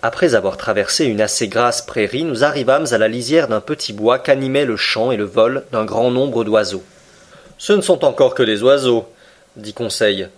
[0.00, 4.20] Après avoir traversé une assez grasse prairie, nous arrivâmes à la lisière d'un petit bois
[4.20, 6.84] qu'animaient le chant et le vol d'un grand nombre d'oiseaux.
[7.58, 9.08] Ce ne sont encore que des oiseaux,
[9.56, 10.28] dit Conseil.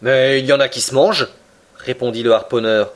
[0.00, 1.28] Mais il y en a qui se mangent,
[1.76, 2.94] répondit le harponneur.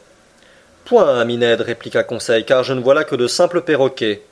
[0.86, 4.23] Point, ami Ned, répliqua Conseil, car je ne vois là que de simples perroquets.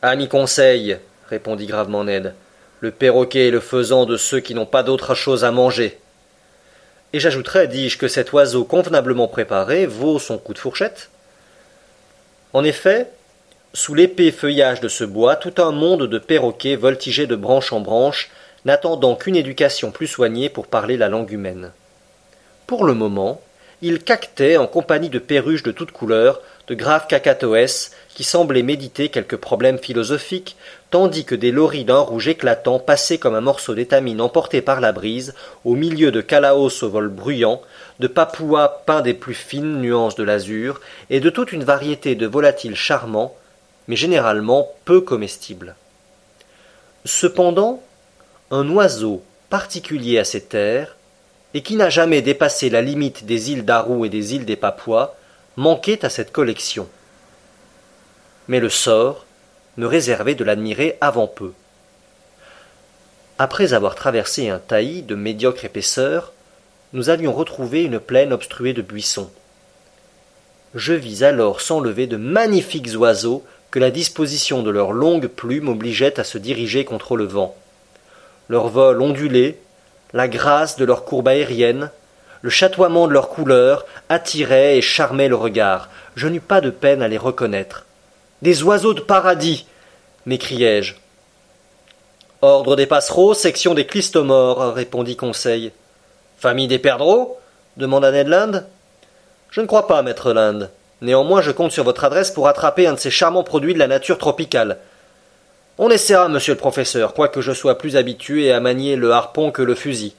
[0.00, 0.98] Ami Conseil,
[1.28, 2.34] répondit gravement Ned,
[2.78, 5.98] le perroquet est le faisant de ceux qui n'ont pas d'autre chose à manger.
[7.12, 11.10] Et j'ajouterai, dis-je, que cet oiseau convenablement préparé vaut son coup de fourchette.
[12.52, 13.10] En effet,
[13.72, 17.80] sous l'épais feuillage de ce bois, tout un monde de perroquets voltigeait de branche en
[17.80, 18.30] branche,
[18.64, 21.72] n'attendant qu'une éducation plus soignée pour parler la langue humaine.
[22.66, 23.40] Pour le moment,
[23.80, 29.08] ils caquetaient en compagnie de perruches de toutes couleurs, de graves cacatoès, qui semblaient méditer
[29.08, 30.56] quelques problèmes philosophiques,
[30.90, 34.92] tandis que des loris d'un rouge éclatant passaient comme un morceau d'étamine emporté par la
[34.92, 37.62] brise, au milieu de calaos au vol bruyant,
[38.00, 42.26] de papouas peints des plus fines nuances de l'azur, et de toute une variété de
[42.26, 43.34] volatiles charmants,
[43.86, 45.74] mais généralement peu comestibles.
[47.04, 47.82] Cependant,
[48.50, 50.96] un oiseau particulier à ces terres,
[51.54, 55.14] et qui n'a jamais dépassé la limite des îles d'Arou et des îles des Papouas,
[55.58, 56.88] manquait à cette collection
[58.48, 59.26] mais le sort
[59.76, 61.52] me réservait de l'admirer avant peu.
[63.38, 66.32] Après avoir traversé un taillis de médiocre épaisseur,
[66.94, 69.30] nous allions retrouver une plaine obstruée de buissons.
[70.74, 76.18] Je vis alors s'enlever de magnifiques oiseaux que la disposition de leurs longues plumes obligeait
[76.18, 77.54] à se diriger contre le vent.
[78.48, 79.58] Leur vol ondulé,
[80.14, 81.90] la grâce de leur courbe aérienne,
[82.42, 85.88] le chatoiement de leurs couleurs attiraient et charmaient le regard.
[86.16, 87.84] Je n'eus pas de peine à les reconnaître.
[88.42, 89.66] Des oiseaux de paradis
[90.26, 90.94] m'écriai-je.
[92.42, 95.72] Ordre des passereaux, section des clistomores, répondit Conseil.
[96.38, 97.38] Famille des perdreaux
[97.76, 98.62] demanda Ned Land.
[99.50, 100.68] Je ne crois pas, maître Land.
[101.00, 103.86] Néanmoins, je compte sur votre adresse pour attraper un de ces charmants produits de la
[103.86, 104.78] nature tropicale.
[105.78, 109.62] On essaiera, monsieur le professeur, quoique je sois plus habitué à manier le harpon que
[109.62, 110.14] le fusil.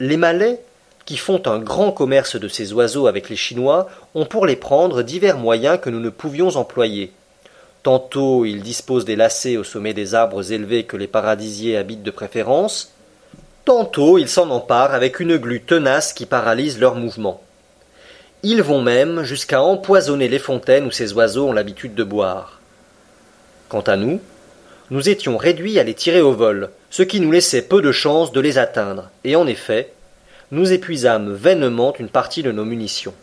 [0.00, 0.60] Les Malais
[1.08, 5.00] qui font un grand commerce de ces oiseaux avec les Chinois, ont pour les prendre
[5.00, 7.12] divers moyens que nous ne pouvions employer.
[7.82, 12.10] Tantôt ils disposent des lacets au sommet des arbres élevés que les paradisiers habitent de
[12.10, 12.92] préférence,
[13.64, 17.40] tantôt ils s'en emparent avec une glu tenace qui paralyse leurs mouvements.
[18.42, 22.60] Ils vont même jusqu'à empoisonner les fontaines où ces oiseaux ont l'habitude de boire.
[23.70, 24.20] Quant à nous,
[24.90, 28.32] nous étions réduits à les tirer au vol, ce qui nous laissait peu de chance
[28.32, 29.92] de les atteindre, et en effet,
[30.50, 33.14] nous épuisâmes vainement une partie de nos munitions.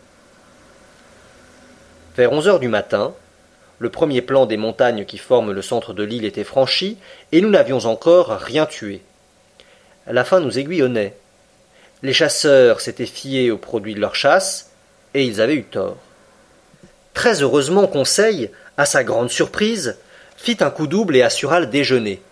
[2.16, 3.12] Vers onze heures du matin,
[3.78, 6.96] le premier plan des montagnes qui forment le centre de l'île était franchi,
[7.32, 9.02] et nous n'avions encore rien tué.
[10.06, 11.14] La faim nous aiguillonnait.
[12.02, 14.70] Les chasseurs s'étaient fiés aux produits de leur chasse,
[15.14, 15.96] et ils avaient eu tort.
[17.12, 19.96] Très heureusement, Conseil, à sa grande surprise,
[20.36, 22.22] fit un coup double et assura le déjeuner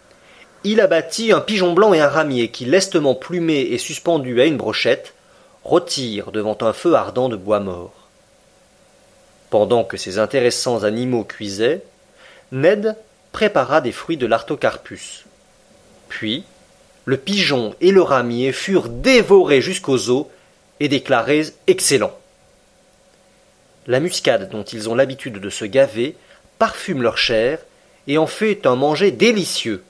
[0.64, 4.56] il abattit un pigeon blanc et un ramier qui, lestement plumé et suspendu à une
[4.56, 5.14] brochette,
[5.62, 8.08] rôtirent devant un feu ardent de bois mort.
[9.50, 11.82] Pendant que ces intéressants animaux cuisaient,
[12.50, 12.96] Ned
[13.32, 15.24] prépara des fruits de l'artocarpus.
[16.08, 16.44] Puis,
[17.04, 20.26] le pigeon et le ramier furent dévorés jusqu'aux os
[20.80, 22.16] et déclarés excellents.
[23.86, 26.16] La muscade dont ils ont l'habitude de se gaver
[26.58, 27.58] parfume leur chair
[28.06, 29.82] et en fait un manger délicieux.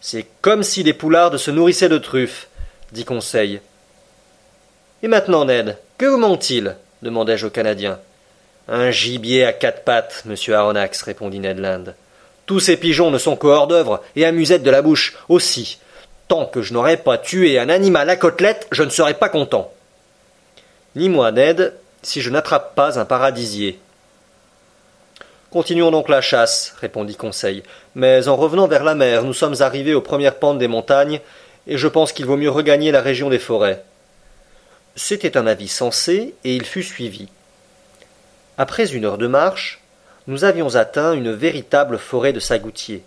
[0.00, 2.48] C'est comme si les poulardes se nourrissaient de truffes,
[2.92, 3.60] dit Conseil.
[5.02, 7.98] Et maintenant, Ned, que vous manque-t-il demandai-je au Canadien.
[8.68, 11.94] Un gibier à quatre pattes, monsieur Aronnax, répondit Ned Land.
[12.46, 15.78] Tous ces pigeons ne sont que hors d'œuvre et à de la bouche aussi.
[16.28, 19.72] Tant que je n'aurai pas tué un animal à côtelette, je ne serai pas content.
[20.96, 23.78] Ni moi, Ned, si je n'attrape pas un paradisier.
[25.50, 27.64] Continuons donc la chasse, répondit Conseil.
[27.96, 31.20] Mais en revenant vers la mer, nous sommes arrivés aux premières pentes des montagnes,
[31.66, 33.82] et je pense qu'il vaut mieux regagner la région des forêts.
[34.94, 37.26] C'était un avis sensé, et il fut suivi.
[38.58, 39.80] Après une heure de marche,
[40.28, 43.02] nous avions atteint une véritable forêt de sagoutiers.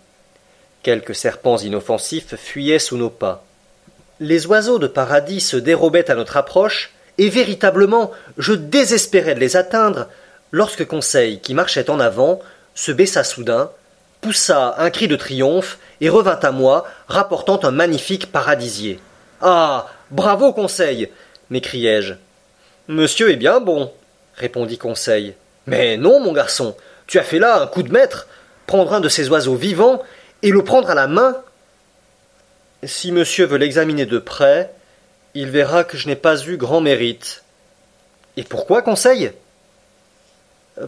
[0.82, 3.42] Quelques serpents inoffensifs fuyaient sous nos pas.
[4.20, 9.56] Les oiseaux de paradis se dérobaient à notre approche, et véritablement je désespérais de les
[9.56, 10.08] atteindre,
[10.54, 12.38] lorsque Conseil, qui marchait en avant,
[12.76, 13.72] se baissa soudain,
[14.20, 19.00] poussa un cri de triomphe et revint à moi, rapportant un magnifique paradisier.
[19.42, 19.88] Ah.
[20.12, 21.10] Bravo, Conseil.
[21.50, 22.14] m'écriai-je.
[22.86, 23.92] Monsieur est bien bon,
[24.36, 25.34] répondit Conseil.
[25.66, 26.76] Mais non, mon garçon,
[27.08, 28.28] tu as fait là un coup de maître,
[28.68, 30.04] prendre un de ces oiseaux vivants
[30.42, 31.36] et le prendre à la main.
[32.84, 34.70] Si monsieur veut l'examiner de près,
[35.34, 37.42] il verra que je n'ai pas eu grand mérite,
[38.36, 39.32] Et pourquoi, Conseil?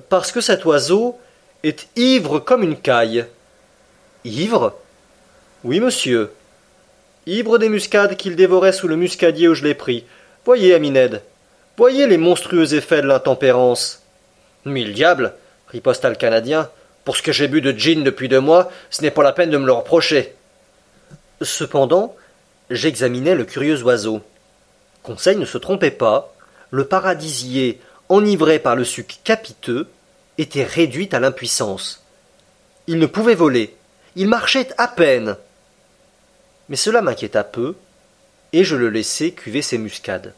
[0.09, 1.19] Parce que cet oiseau
[1.63, 3.27] est ivre comme une caille.
[4.25, 4.75] Ivre?
[5.65, 6.33] Oui, monsieur.
[7.27, 10.05] Ivre des muscades qu'il dévorait sous le muscadier où je l'ai pris.
[10.45, 11.23] Voyez, ami Ned.
[11.77, 14.03] Voyez les monstrueux effets de l'intempérance.
[14.65, 15.35] Mille diables
[15.69, 16.71] riposta le Canadien.
[17.05, 19.51] Pour ce que j'ai bu de gin depuis deux mois, ce n'est pas la peine
[19.51, 20.35] de me le reprocher.
[21.43, 22.17] Cependant,
[22.71, 24.23] j'examinais le curieux oiseau.
[25.03, 26.33] Conseil ne se trompait pas.
[26.71, 29.89] Le paradisier, enivré par le suc capiteux,
[30.39, 32.03] était réduit à l'impuissance.
[32.87, 33.75] Il ne pouvait voler.
[34.15, 35.37] Il marchait à peine.
[36.69, 37.75] Mais cela m'inquiéta peu,
[38.53, 40.35] et je le laissai cuver ses muscades.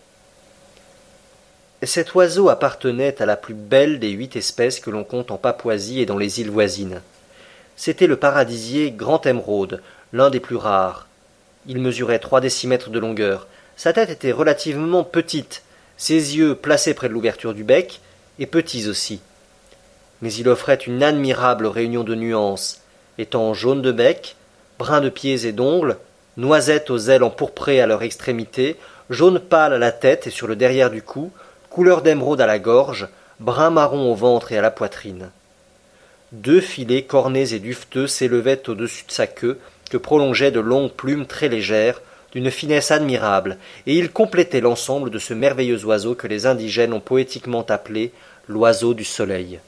[1.82, 6.00] Cet oiseau appartenait à la plus belle des huit espèces que l'on compte en Papouasie
[6.00, 7.02] et dans les îles voisines.
[7.76, 9.80] C'était le paradisier grand émeraude,
[10.12, 11.06] l'un des plus rares.
[11.66, 13.46] Il mesurait trois décimètres de longueur.
[13.76, 15.62] Sa tête était relativement petite,
[15.98, 18.00] ses yeux placés près de l'ouverture du bec,
[18.38, 19.20] et petits aussi.
[20.22, 22.80] Mais il offrait une admirable réunion de nuances,
[23.18, 24.36] étant jaune de bec,
[24.78, 25.98] brun de pieds et d'ongles,
[26.36, 28.76] noisette aux ailes empourprées à leur extrémité,
[29.10, 31.32] jaune pâle à la tête et sur le derrière du cou,
[31.68, 33.08] couleur d'émeraude à la gorge,
[33.40, 35.30] brun marron au ventre et à la poitrine.
[36.30, 39.58] Deux filets cornés et dufteux s'élevaient au-dessus de sa queue,
[39.90, 42.02] que prolongeaient de longues plumes très légères,
[42.32, 47.00] d'une finesse admirable, et ils complétaient l'ensemble de ce merveilleux oiseau que les indigènes ont
[47.00, 48.12] poétiquement appelé
[48.48, 49.60] l'oiseau du soleil.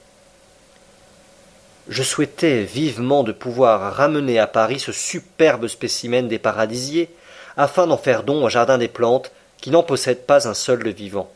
[1.89, 7.09] Je souhaitais vivement de pouvoir ramener à Paris ce superbe spécimen des paradisiers,
[7.57, 10.91] afin d'en faire don au jardin des plantes, qui n'en possède pas un seul de
[10.91, 11.31] vivant.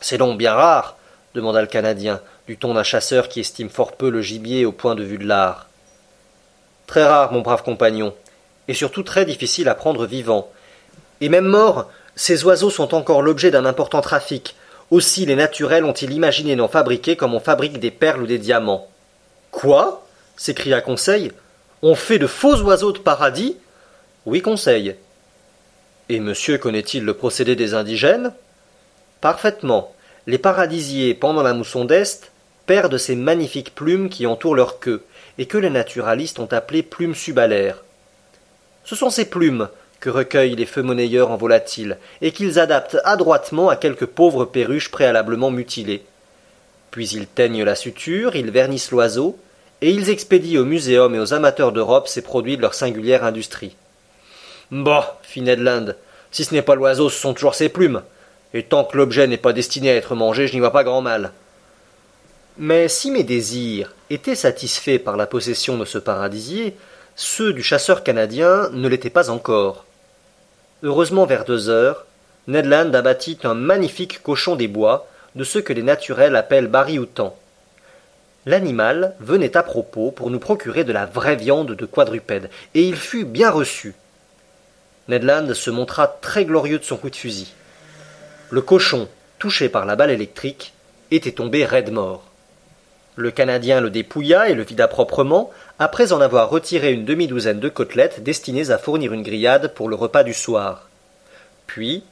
[0.00, 0.96] C'est donc bien rare
[1.34, 4.94] demanda le Canadien, du ton d'un chasseur qui estime fort peu le gibier au point
[4.94, 5.68] de vue de l'art.
[6.86, 8.14] Très rare, mon brave compagnon,
[8.68, 10.50] et surtout très difficile à prendre vivant.
[11.20, 14.56] Et même mort, ces oiseaux sont encore l'objet d'un important trafic.
[14.90, 18.88] Aussi les naturels ont-ils imaginé d'en fabriquer comme on fabrique des perles ou des diamants.
[19.50, 20.06] Quoi?
[20.36, 21.32] s'écria Conseil.
[21.82, 23.56] On fait de faux oiseaux de paradis?
[24.26, 24.96] Oui, Conseil.
[26.08, 28.32] Et monsieur connaît-il le procédé des indigènes?
[29.20, 29.94] Parfaitement.
[30.26, 32.30] Les paradisiers, pendant la mousson d'Est,
[32.66, 35.02] perdent ces magnifiques plumes qui entourent leur queue,
[35.38, 37.84] et que les naturalistes ont appelées plumes subalaires.
[38.84, 39.68] Ce sont ces plumes
[40.00, 44.90] que recueillent les feux monnayeurs en volatiles, et qu'ils adaptent adroitement à quelques pauvres perruches
[44.90, 46.04] préalablement mutilées.
[46.90, 49.38] Puis ils teignent la suture, ils vernissent l'oiseau,
[49.80, 53.76] et ils expédient aux muséums et aux amateurs d'Europe ces produits de leur singulière industrie.
[54.70, 55.94] Bah, fit Ned Land,
[56.30, 58.02] si ce n'est pas l'oiseau, ce sont toujours ses plumes
[58.54, 61.02] et tant que l'objet n'est pas destiné à être mangé, je n'y vois pas grand
[61.02, 61.32] mal.
[62.56, 66.76] Mais si mes désirs étaient satisfaits par la possession de ce paradisier,
[67.16, 69.84] ceux du chasseur canadien ne l'étaient pas encore.
[70.82, 72.06] Heureusement vers deux heures,
[72.48, 77.36] Ned Land abattit un magnifique cochon des bois, de ceux que les naturels appellent barry-outans.
[78.46, 82.96] L'animal venait à propos pour nous procurer de la vraie viande de quadrupède, et il
[82.96, 83.94] fut bien reçu.
[85.08, 87.52] Ned Land se montra très glorieux de son coup de fusil.
[88.50, 89.08] Le cochon,
[89.38, 90.74] touché par la balle électrique,
[91.10, 92.24] était tombé raide mort.
[93.16, 97.68] Le Canadien le dépouilla et le vida proprement, après en avoir retiré une demi-douzaine de
[97.68, 100.88] côtelettes destinées à fournir une grillade pour le repas du soir.
[101.66, 102.02] Puis,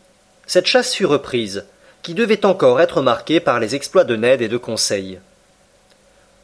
[0.46, 1.64] cette chasse fut reprise,
[2.02, 5.18] qui devait encore être marquée par les exploits de Ned et de Conseil.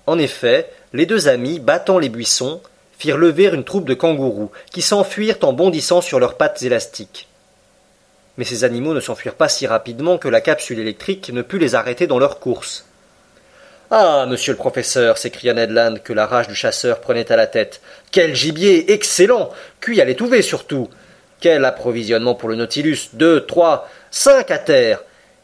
[0.07, 2.61] En effet, les deux amis, battant les buissons,
[2.99, 7.29] firent lever une troupe de kangourous, qui s'enfuirent en bondissant sur leurs pattes élastiques
[8.39, 11.75] mais ces animaux ne s'enfuirent pas si rapidement que la capsule électrique ne put les
[11.75, 12.87] arrêter dans leur course.
[13.91, 17.47] Ah, monsieur le professeur, s'écria Ned Land, que la rage du chasseur prenait à la
[17.47, 17.81] tête.
[18.13, 20.91] Quel gibier excellent Cuit à l'étouver surtout.
[21.41, 23.11] Quel approvisionnement pour le Nautilus.
[23.15, 25.03] Deux, trois, cinq à terre.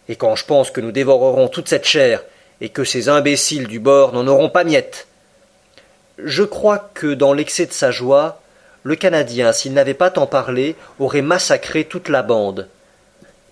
[0.08, 2.22] Et quand je pense que nous dévorerons toute cette chair,
[2.60, 5.06] et que ces imbéciles du bord n'en auront pas miette.
[6.18, 8.40] Je crois que dans l'excès de sa joie,
[8.82, 12.68] le Canadien, s'il n'avait pas tant parlé, aurait massacré toute la bande.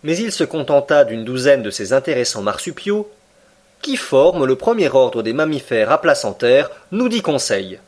[0.03, 3.11] Mais il se contenta d'une douzaine de ces intéressants marsupiaux,
[3.83, 7.81] qui forment le premier ordre des mammifères à placentaires, nous dit Conseil.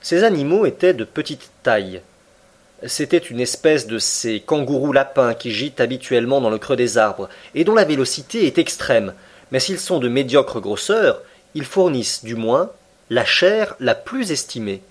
[0.00, 2.00] Ces animaux étaient de petite taille.
[2.84, 7.28] C'était une espèce de ces kangourous lapins qui gîtent habituellement dans le creux des arbres,
[7.54, 9.14] et dont la vélocité est extrême,
[9.52, 11.22] mais s'ils sont de médiocre grosseur,
[11.54, 12.72] ils fournissent, du moins,
[13.10, 14.82] la chair la plus estimée.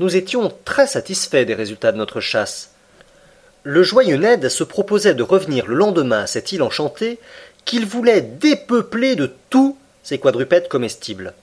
[0.00, 2.70] Nous étions très satisfaits des résultats de notre chasse.
[3.62, 7.18] Le joyeux Ned se proposait de revenir le lendemain à cette île enchantée
[7.64, 11.34] qu'il voulait dépeupler de tous ses quadrupèdes comestibles.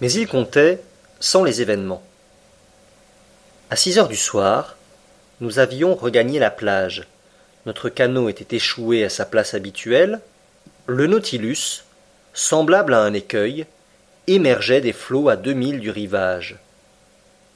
[0.00, 0.80] Mais il comptait
[1.20, 2.02] sans les événements.
[3.70, 4.76] À six heures du soir,
[5.40, 7.06] nous avions regagné la plage.
[7.66, 10.20] notre canot était échoué à sa place habituelle,
[10.86, 11.84] le Nautilus,
[12.32, 13.66] semblable à un écueil,
[14.26, 16.56] émergeait des flots à deux milles du rivage.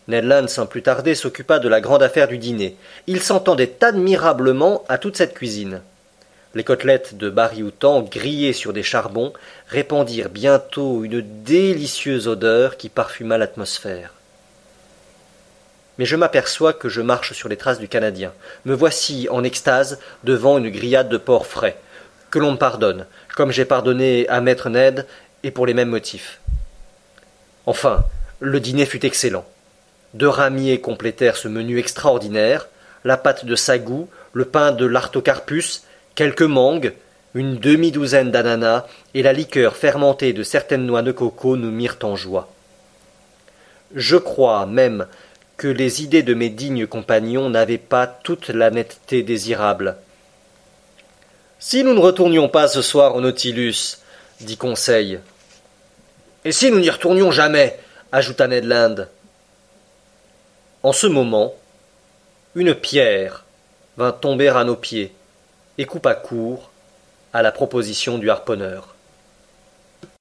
[0.09, 2.77] Ned Land, sans plus tarder, s'occupa de la grande affaire du dîner.
[3.07, 5.81] Il s'entendait admirablement à toute cette cuisine.
[6.55, 9.33] Les côtelettes de Barioutan, grillées sur des charbons,
[9.69, 14.13] répandirent bientôt une délicieuse odeur qui parfuma l'atmosphère.
[15.99, 18.33] Mais je m'aperçois que je marche sur les traces du Canadien.
[18.65, 21.79] Me voici en extase devant une grillade de porc frais.
[22.31, 25.07] Que l'on me pardonne, comme j'ai pardonné à maître Ned,
[25.43, 26.41] et pour les mêmes motifs.
[27.67, 28.05] Enfin,
[28.41, 29.45] le dîner fut excellent.
[30.15, 32.69] Deux ramiers complétèrent ce menu extraordinaire,
[33.05, 36.93] la pâte de sagou, le pain de l'artocarpus, quelques mangues,
[37.35, 42.17] une demi-douzaine d'ananas et la liqueur fermentée de certaines noix de coco nous mirent en
[42.17, 42.53] joie.
[43.95, 45.07] Je crois même
[45.57, 49.97] que les idées de mes dignes compagnons n'avaient pas toute la netteté désirable.
[51.59, 53.99] Si nous ne retournions pas ce soir au Nautilus,
[54.41, 55.21] dit Conseil.
[56.45, 57.79] Et si nous n'y retournions jamais
[58.11, 59.07] ajouta Ned Land.
[60.83, 61.55] En ce moment,
[62.55, 63.45] une pierre
[63.97, 65.13] vint tomber à nos pieds
[65.79, 66.71] et coupa court
[67.33, 68.92] à la proposition du harponneur.